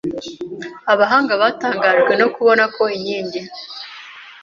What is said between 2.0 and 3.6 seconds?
no kubona ko inkingi